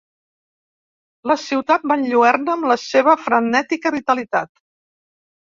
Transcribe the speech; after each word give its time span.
La 1.31 1.35
ciutat 1.41 1.85
m'enlluerna 1.91 2.55
amb 2.57 2.67
la 2.73 2.79
seva 2.85 3.15
frenètica 3.27 3.95
vitalitat. 3.99 4.53